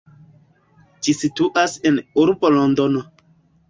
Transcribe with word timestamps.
Ĝi 1.09 1.15
situas 1.21 1.79
en 1.93 2.03
urbo 2.25 2.55
Londono. 2.61 3.09